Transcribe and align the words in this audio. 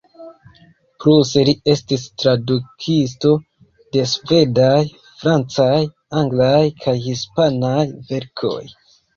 Pluse 1.03 1.41
li 1.49 1.53
estis 1.73 2.05
tradukisto 2.21 3.35
de 3.97 4.07
svedaj, 4.13 4.81
francaj, 5.21 5.77
anglaj 6.23 6.59
kaj 6.87 6.99
hispanaj 7.09 7.77
verkoj. 8.11 8.61